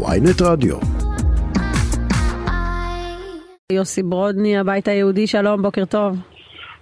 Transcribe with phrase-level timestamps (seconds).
[0.00, 0.76] ויינט רדיו.
[3.72, 6.16] יוסי ברודני, הבית היהודי, שלום, בוקר טוב.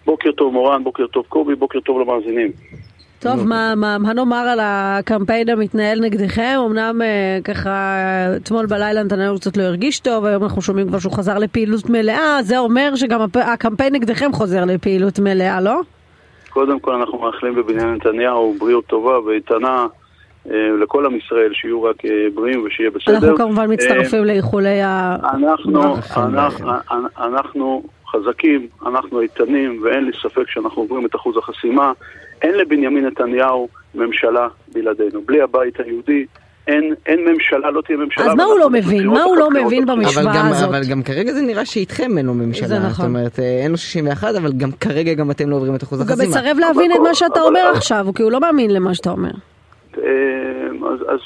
[0.07, 2.53] בוקר טוב מורן, בוקר טוב קובי, בוקר טוב למאזינים.
[3.19, 6.59] טוב, מה, מה, מה נאמר על הקמפיין המתנהל נגדכם?
[6.67, 7.97] אמנם אה, ככה
[8.37, 12.43] אתמול בלילה נתניהו קצת לא הרגיש טוב, היום אנחנו שומעים כבר שהוא חזר לפעילות מלאה,
[12.43, 13.37] זה אומר שגם הפ...
[13.37, 15.81] הקמפיין נגדכם חוזר לפעילות מלאה, לא?
[16.51, 19.87] קודם כל אנחנו מאחלים בבניין נתניהו בריאות טובה ואיתנה
[20.83, 23.15] לכל עם ישראל, שיהיו רק אה, בריאים ושיהיה בסדר.
[23.15, 25.17] אנחנו כמובן מצטרפים לאיחולי ה...
[25.35, 26.71] אנחנו, אנחנו,
[27.19, 31.93] אנחנו חזקים, אנחנו איתנים, ואין לי ספק שאנחנו עוברים את אחוז החסימה.
[32.43, 35.21] אין לבנימין נתניהו ממשלה בלעדינו.
[35.27, 36.27] בלי הבית היהודי
[36.67, 38.25] אין, אין ממשלה, לא תהיה ממשלה.
[38.25, 39.07] אז מה הוא לא מבין?
[39.07, 40.69] מה הוא לא מבין במשוואה הזאת?
[40.69, 42.69] אבל גם כרגע זה נראה שאיתכם אין לו ממשלה.
[42.69, 42.91] זה נכון.
[42.91, 46.25] זאת אומרת, אין לו 61, אבל גם כרגע גם אתם לא עוברים את אחוז החסימה.
[46.25, 49.11] הוא גם מסרב להבין את מה שאתה אומר עכשיו, כי הוא לא מאמין למה שאתה
[49.11, 49.31] אומר.
[49.97, 51.21] אז, אז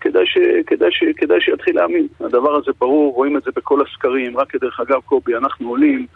[0.00, 2.06] כדאי, ש, כדאי, ש, כדאי שיתחיל להאמין.
[2.20, 4.38] הדבר הזה ברור, רואים את זה בכל הסקרים.
[4.38, 6.06] רק כדרך אגב, קובי, אנחנו עולים.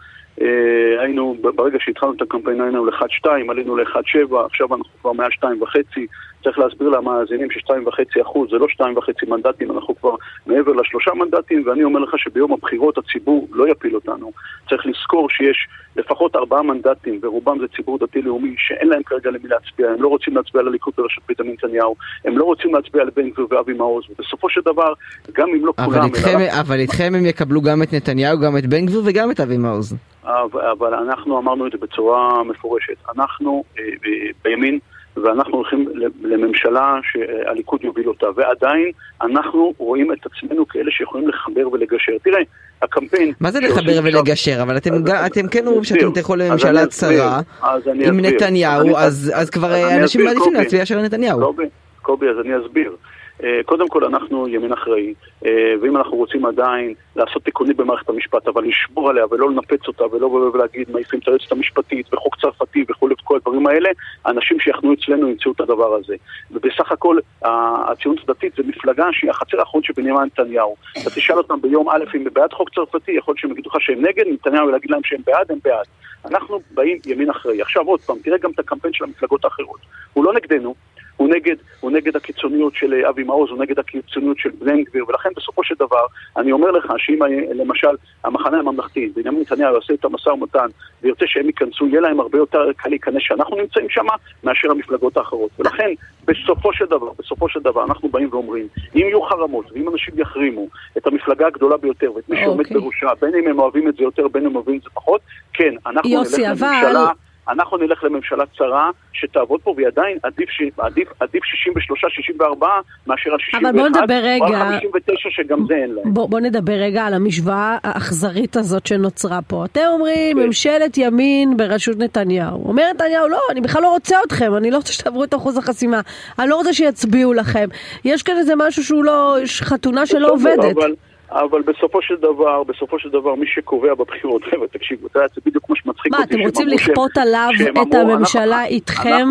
[0.41, 6.40] אה, היינו, ברגע שהתחלנו את הקמפיין היינו ל-1.2, עלינו ל-1.7, עכשיו אנחנו כבר מעל 2.5.
[6.43, 11.83] צריך להסביר למאזינים ש-2.5 אחוז זה לא 2.5 מנדטים, אנחנו כבר מעבר לשלושה מנדטים, ואני
[11.83, 14.31] אומר לך שביום הבחירות הציבור לא יפיל אותנו.
[14.69, 19.89] צריך לזכור שיש לפחות ארבעה מנדטים, ורובם זה ציבור דתי-לאומי, שאין להם כרגע למי להצביע,
[19.89, 23.73] הם לא רוצים להצביע לליכוד בראשות בנימין נתניהו, הם לא רוצים להצביע לבן גביר ואבי
[23.73, 24.93] מעוז, ובסופו של דבר,
[25.33, 26.05] גם אם לא אבל כולם...
[26.05, 26.61] איתכם, אלא...
[26.61, 29.95] אבל איתכם הם יקבלו גם את נתניהו, גם את בן גביר וגם את אבי מעוז.
[30.23, 32.97] אבל אנחנו אמרנו את זה בצורה מפורשת.
[33.15, 34.79] אנחנו אה, אה, בימין...
[35.17, 35.89] ואנחנו הולכים
[36.21, 42.11] לממשלה שהליכוד יוביל אותה, ועדיין אנחנו רואים את עצמנו כאלה שיכולים לחבר ולגשר.
[42.23, 42.39] תראה,
[42.81, 43.33] הקמפיין...
[43.39, 44.61] מה זה לחבר ולגשר?
[44.61, 44.91] אבל אתם,
[45.25, 47.41] אתם כן אומרים שאתם תלכו לממשלה צרה
[47.85, 51.53] עם נתניהו, אז כבר אנשים מעדיפים להצביע של נתניהו.
[52.01, 52.95] קובי, אז אני אסביר.
[53.43, 55.13] אה, קודם כל אנחנו ימין אחראי,
[55.45, 60.03] אה, ואם אנחנו רוצים עדיין לעשות תיקונים במערכת המשפט, אבל לשבור עליה ולא לנפץ אותה
[60.11, 63.89] ולא להגיד מעיפים את היועצת המשפטית וחוק צרפתי וכולי וכל הדברים האלה,
[64.25, 66.15] האנשים שיחנו אצלנו ימצאו את הדבר הזה.
[66.51, 70.75] ובסך הכל הציונות הדתית זה מפלגה שהיא החצר האחרון של בנימין נתניהו.
[71.01, 73.75] אתה תשאל אותם ביום א' אם הם בעד חוק צרפתי, יכול להיות שהם יגידו לך
[73.79, 75.85] שהם נגד, נתניהו יגיד להם שהם בעד, הם בעד.
[76.25, 77.61] אנחנו באים ימין אחראי.
[77.61, 79.79] עכשיו עוד פעם, תראה גם את הקמפיין של המפלגות האחרות.
[80.13, 80.75] הוא לא נגדנו,
[81.21, 85.05] הוא נגד, הוא נגד הקיצוניות של אה, אבי מעוז, הוא נגד הקיצוניות של בן גביר,
[85.07, 86.05] ולכן בסופו של דבר,
[86.37, 90.67] אני אומר לך שאם אה, למשל המחנה הממלכתי, בנימין נתניהו יעשה את המשא ומתן
[91.01, 94.05] וירצה שהם ייכנסו, יהיה להם הרבה יותר קל להיכנס שאנחנו נמצאים שם
[94.43, 95.49] מאשר המפלגות האחרות.
[95.59, 95.89] ולכן,
[96.25, 100.67] בסופו של דבר, בסופו של דבר, אנחנו באים ואומרים, אם יהיו חרמות ואם אנשים יחרימו
[100.97, 102.75] את המפלגה הגדולה ביותר ואת מי שעומד okay.
[102.75, 102.81] אוקיי.
[102.81, 105.21] בראשה, בין אם הם אוהבים את זה יותר, בין אם הם אוהבים את זה פחות,
[105.53, 107.11] כן, אנחנו יוסי, נלך לממשלה...
[107.49, 112.65] אנחנו נלך לממשלה צרה שתעבוד פה, והיא עדיין עדיף, עדיף, עדיף 63-64
[113.07, 116.13] מאשר על 61, אבל בוא נדבר רגע, או על 59 שגם זה אין להם.
[116.13, 119.65] בוא, בוא נדבר רגע על המשוואה האכזרית הזאת שנוצרה פה.
[119.65, 120.45] אתם אומרים, כן.
[120.45, 122.67] ממשלת ימין בראשות נתניהו.
[122.67, 126.01] אומר נתניהו, לא, אני בכלל לא רוצה אתכם, אני לא רוצה שתעברו את אחוז החסימה,
[126.39, 127.69] אני לא רוצה שיצביעו לכם.
[128.05, 130.77] יש כאן איזה משהו שהוא לא, יש חתונה שלא עובדת.
[130.77, 130.93] אבל...
[131.31, 135.75] אבל בסופו של דבר, בסופו של דבר, מי שקובע בבחירות, חבר'ה, תקשיבו, זה בדיוק כמו
[135.75, 136.17] שמצחיק אותי.
[136.17, 137.49] מה, אתם רוצים לכפות עליו
[137.81, 139.27] את הממשלה איתכם?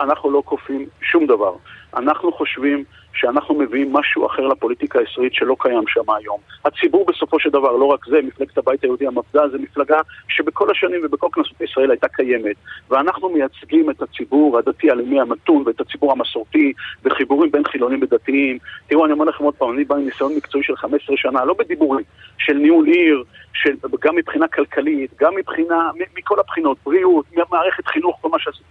[0.00, 1.52] אנחנו לא כופים שום דבר.
[1.96, 6.38] אנחנו חושבים שאנחנו מביאים משהו אחר לפוליטיקה הישראלית שלא קיים שם היום.
[6.64, 9.98] הציבור בסופו של דבר, לא רק זה, מפלגת הבית היהודי המפד"ל זה מפלגה
[10.28, 12.56] שבכל השנים ובכל כנסות ישראל הייתה קיימת.
[12.90, 16.72] ואנחנו מייצגים את הציבור הדתי הלאומי המתון ואת הציבור המסורתי
[17.04, 18.58] וחיבורים בין חילונים ודתיים.
[18.86, 21.54] תראו, אני אומר לכם עוד פעם, אני בא עם ניסיון מקצועי של 15 שנה, לא
[21.58, 22.04] בדיבורים,
[22.38, 28.28] של ניהול עיר, של, גם מבחינה כלכלית, גם מבחינה, מכל הבחינות, בריאות, מערכת חינוך, כל
[28.28, 28.63] מה שעשיתי.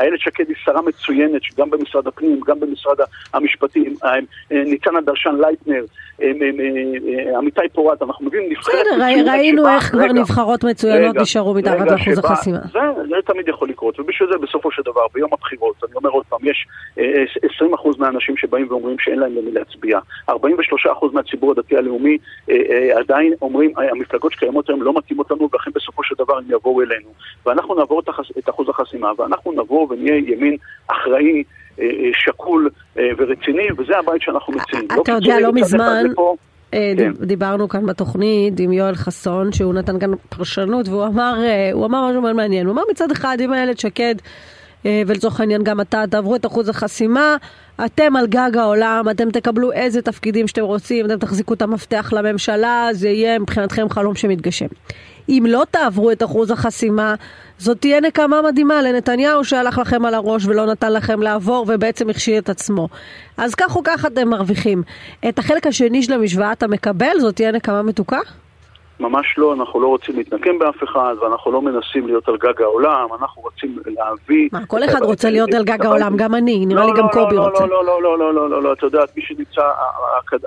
[0.00, 2.96] איילת שקד היא שרה מצוינת, גם במשרד הפנים, גם במשרד
[3.34, 4.10] המשפטים, אה,
[4.52, 5.84] אה, ניצנה דרשן לייטנר,
[6.22, 12.18] אה, עמיתי פורת, אנחנו מביאים נבחרת בסדר, ראינו איך כבר נבחרות מצוינות נשארו מתחת לאחוז
[12.18, 12.58] החסימה.
[12.72, 12.78] זה
[13.24, 16.66] תמיד יכול לקרות, ובשביל זה בסופו של דבר, ביום הבחירות, אני אומר עוד פעם, יש
[16.96, 19.98] 20% מהאנשים שבאים ואומרים שאין להם למי להצביע.
[20.30, 20.34] 43%
[21.12, 22.18] מהציבור הדתי הלאומי
[22.96, 27.08] עדיין אומרים, המפלגות שקיימות היום לא מתאימות לנו, ולכן בסופו של דבר הם יבואו אלינו.
[27.46, 28.00] ואנחנו נעבור
[28.38, 30.56] את אחוז החסימה, ואנחנו נבוא ונהיה ימין
[30.86, 31.44] אחראי.
[31.80, 34.88] אה, אה, שקול אה, ורציני, וזה הבית שאנחנו מציעים.
[35.02, 36.04] אתה יודע, לא מזמן...
[36.72, 37.12] כן.
[37.20, 41.34] דיברנו כאן בתוכנית עם יואל חסון, שהוא נתן כאן פרשנות, והוא אמר,
[41.72, 42.66] הוא אמר משהו מאוד מעניין.
[42.66, 44.14] הוא אמר מצד אחד, אם איילת שקד,
[44.84, 47.36] ולצורך העניין גם אתה, תעברו את אחוז החסימה,
[47.84, 52.88] אתם על גג העולם, אתם תקבלו איזה תפקידים שאתם רוצים, אתם תחזיקו את המפתח לממשלה,
[52.92, 54.66] זה יהיה מבחינתכם חלום שמתגשם.
[55.28, 57.14] אם לא תעברו את אחוז החסימה,
[57.58, 62.38] זאת תהיה נקמה מדהימה לנתניהו שהלך לכם על הראש ולא נתן לכם לעבור ובעצם הכשיל
[62.38, 62.88] את עצמו.
[63.36, 64.82] אז כך או כך אתם מרוויחים.
[65.28, 67.20] את החלק השני של המשוואה אתה מקבל?
[67.20, 68.18] זאת תהיה נקמה מתוקה?
[69.00, 73.06] ממש לא, אנחנו לא רוצים להתנקם באף אחד, ואנחנו לא מנסים להיות על גג העולם,
[73.20, 74.48] אנחנו רוצים להביא...
[74.52, 77.66] מה, כל אחד רוצה להיות על גג העולם, גם אני, נראה לי גם קובי רוצה.
[77.66, 79.62] לא, לא, לא, לא, לא, לא, לא, את יודעת, מי שנמצא,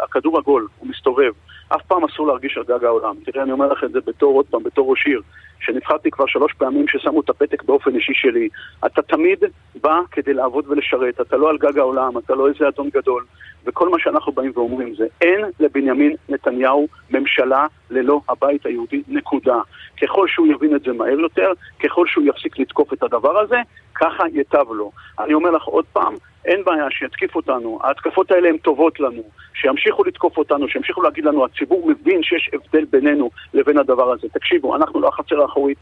[0.04, 1.32] הכדור עגול, הוא מסתובב.
[1.76, 3.16] אף פעם אסור להרגיש על גג העולם.
[3.26, 5.22] תראה, אני אומר לך את זה בתור, עוד פעם, בתור ראש עיר,
[5.60, 8.50] שנבחרתי כבר שלוש פעמים ששמו את הפתק באופן אישי שלי.
[8.86, 9.40] אתה תמיד
[9.82, 13.26] בא כדי לעבוד ולשרת, אתה לא על גג העולם, אתה לא איזה אדון גדול.
[13.66, 19.60] וכל מה שאנחנו באים ואומרים זה, אין לבנימין נתניהו ממשלה ללא הבית היהודי, נקודה.
[20.02, 21.52] ככל שהוא יבין את זה מהר יותר,
[21.84, 23.58] ככל שהוא יפסיק לתקוף את הדבר הזה,
[23.96, 24.92] ככה ייטב לו.
[25.20, 26.14] אני אומר לך עוד פעם,
[26.46, 29.24] אין בעיה שיתקיף אותנו, ההתקפות האלה הן טובות לנו,
[29.54, 34.28] שימשיכו לתקוף אותנו, שימשיכו להגיד לנו, הציבור מבין שיש הבדל בינינו לבין הדבר הזה.
[34.30, 35.78] תקשיבו, אנחנו לא החצר האחורית.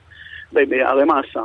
[0.85, 1.39] הרי מה עשה?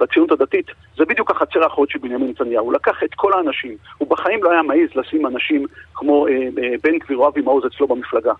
[0.00, 0.66] בציונות הדתית
[0.96, 2.64] זה בדיוק החצר האחורית של בנימין נתניהו.
[2.64, 6.74] הוא לקח את כל האנשים, הוא בחיים לא היה מעז לשים אנשים כמו אה, אה,
[6.82, 8.32] בן גביר או אבי מעוז אצלו במפלגה.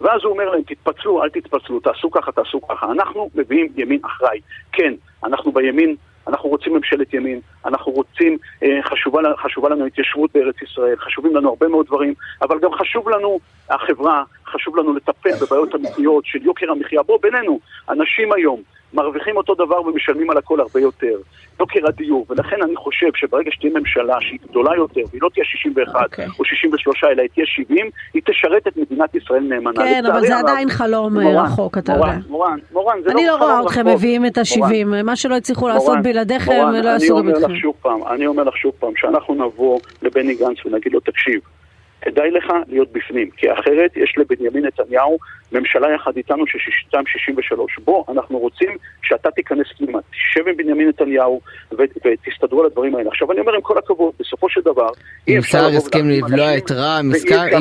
[0.00, 2.92] ואז הוא אומר להם, תתפצלו, אל תתפצלו, תעשו ככה, תעשו ככה.
[2.92, 4.40] אנחנו מביאים ימין אחראי.
[4.72, 4.94] כן,
[5.24, 10.96] אנחנו בימין אנחנו רוצים ממשלת ימין, אנחנו רוצים, אה, חשובה, חשובה לנו התיישבות בארץ ישראל,
[10.96, 13.38] חשובים לנו הרבה מאוד דברים, אבל גם חשוב לנו
[13.70, 17.02] החברה, חשוב לנו לטפל בבעיות אמיתיות של יוקר המחיה.
[17.02, 18.62] בוא, בינינו, אנשים היום
[18.94, 21.16] מרוויחים אותו דבר ומשלמים על הכל הרבה יותר.
[21.60, 25.94] יוקר הדיור, ולכן אני חושב שברגע שתהיה ממשלה שהיא גדולה יותר, והיא לא תהיה 61
[25.94, 26.04] okay.
[26.04, 26.26] אוקיי.
[26.38, 29.82] או 63, אלא היא תהיה 70, היא תשרת את מדינת ישראל נאמנה.
[29.84, 32.28] כן, אבל זה עדיין חלום אה, מורן, רחוק, אתה מורן, יודע.
[32.28, 35.74] מורן, מורן, זה אני לא, לא רואה אתכם מביאים את ה-70, מה שלא הצליחו מורן,
[35.74, 36.52] לעשות בלעדיכם,
[36.82, 38.12] לא יעשו גם אתכם.
[38.14, 41.40] אני אומר לך שוב פעם, שאנחנו נבוא לבני גנץ ונגיד לו, תקשיב,
[42.00, 45.18] כדאי לך להיות בפנים, כי אחרת יש לבנימין נתניהו
[45.52, 46.58] ממשלה יחד איתנו של
[47.06, 47.78] 63.
[47.84, 51.40] בוא, אנחנו רוצים שאתה תיכנס פנימה, תשב עם בנימין נתניהו
[51.72, 53.08] ותסתדרו על הדברים האלה.
[53.08, 54.88] עכשיו אני אומר עם כל הכבוד, בסופו של דבר,
[55.28, 57.12] אם שר הסכים לבלוע את רע"מ,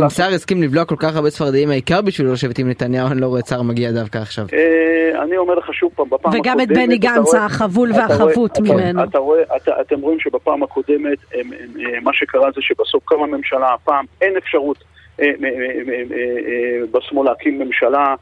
[0.03, 3.27] אם שר הסכים לבלוע כל כך הרבה ספרדיים, העיקר בשביל לשבת עם נתניהו, אני לא
[3.27, 4.45] רואה את שר מגיע דווקא עכשיו.
[4.53, 6.45] אה, אני אומר לך שוב פעם, בפעם הקודמת...
[6.45, 9.03] וגם את בני גנץ החבול והחבוט ממנו.
[9.81, 11.41] אתם רואים שבפעם הקודמת, אה,
[12.01, 14.83] מה שקרה זה שבסוף קמה ממשלה, הפעם אין אפשרות
[15.21, 15.49] אה, אה,
[16.11, 18.15] אה, בשמאל להקים ממשלה,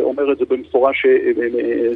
[0.00, 1.06] אומר את זה במפורש,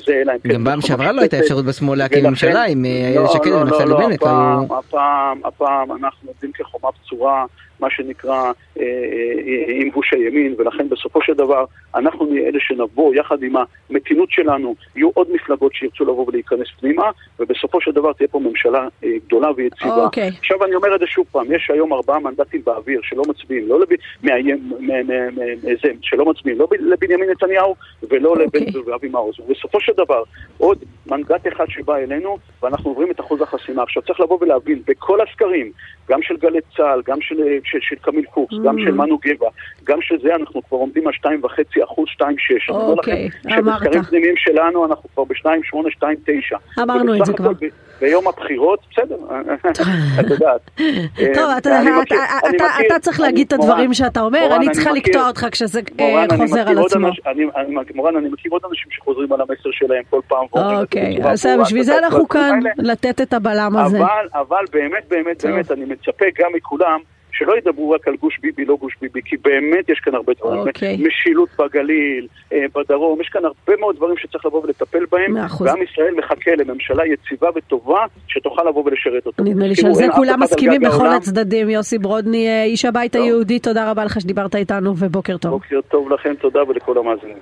[0.07, 0.49] זה אלא אם כן...
[0.49, 4.09] גם פעם שעברה לא הייתה אפשרות בשמאל להקים ממשלה עם איילת שקד ונפתלי לא, לא,
[4.09, 4.23] בנט.
[5.45, 7.45] הפעם אנחנו עובדים כחומה בצורה.
[7.81, 8.83] מה שנקרא אה, אה,
[9.47, 13.55] אה, עם גוש הימין, ולכן בסופו של דבר אנחנו נהיה אלה שנבוא יחד עם
[13.91, 18.89] המתינות שלנו, יהיו עוד מפלגות שירצו לבוא ולהיכנס פנימה, ובסופו של דבר תהיה פה ממשלה
[19.27, 19.97] גדולה ויציבה.
[19.97, 20.01] Okay.
[20.01, 20.29] אוקיי.
[20.39, 23.81] עכשיו אני אומר את זה שוב פעם, יש היום ארבעה מנדטים באוויר שלא מצביעים, לא
[23.81, 23.89] לב...
[24.23, 24.73] מאיים,
[25.63, 27.75] זה, שלא מצביעים, לא לבנימין נתניהו
[28.11, 28.39] ולא okay.
[28.39, 28.65] לבן אוקיי.
[28.65, 29.41] גביר ואבי מעוז.
[29.41, 30.23] ובסופו של דבר,
[30.59, 33.83] עוד מנדט אחד שבא אלינו, ואנחנו עוברים את אחוז החסימה.
[33.83, 35.73] עכשיו צריך לבוא ולהבין, בכל הסקרים,
[36.09, 37.37] גם של גלי צה"ל, גם של,
[37.71, 38.65] של, של קמיל קוקס, mm.
[38.65, 39.49] גם של מנו גבע,
[39.85, 42.73] גם של זה אנחנו כבר עומדים על 2.5 אחוז, 2.6.
[42.75, 43.79] אוקיי, אמרת.
[43.79, 46.83] שבסקרים פנימיים שלנו אנחנו כבר ב-2.8, 2.9.
[46.83, 47.51] אמרנו את זה כבר.
[48.01, 49.17] ביום הבחירות, בסדר,
[50.21, 50.71] את יודעת.
[51.37, 51.51] טוב,
[52.87, 56.79] אתה צריך להגיד את הדברים שאתה אומר, אני צריכה לקטוע אותך כשזה אה, חוזר על
[56.79, 57.09] עצמו.
[57.95, 60.47] מורן, אני מכיר עוד אנשים שחוזרים על המסר שלהם כל פעם.
[60.53, 63.99] אוקיי, אז בשביל זה אנחנו כאן, לתת את הבלם הזה.
[64.35, 67.01] אבל באמת, באמת, באמת, אני מצפה גם מכולם.
[67.41, 70.63] שלא ידברו רק על גוש ביבי, לא גוש ביבי, כי באמת יש כאן הרבה דברים.
[70.63, 70.69] Okay.
[70.69, 70.97] אוקיי.
[71.07, 76.15] משילות בגליל, אה, בדרום, יש כאן הרבה מאוד דברים שצריך לבוא ולטפל בהם, ועם ישראל
[76.15, 79.45] מחכה לממשלה יציבה וטובה שתוכל לבוא ולשרת אותו.
[79.45, 81.71] נדמה לי שעל זה כולם מסכימים בכל הצדדים.
[81.71, 85.53] יוסי ברודני, אה, איש הבית היהודי, תודה רבה לך שדיברת איתנו ובוקר טוב.
[85.53, 87.37] בוקר טוב לכם, תודה ולכל המאזינים.